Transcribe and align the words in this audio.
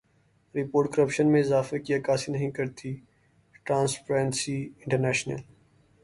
report 0.55 0.87
corruption 0.93 1.31
میں 1.31 1.39
اضافے 1.41 1.79
کی 1.79 1.93
عکاسی 1.95 2.31
نہیں 2.31 2.51
کرتی 2.51 2.93
ٹرانسپیرنسی 3.65 4.57
انٹرنیشنل 4.65 5.41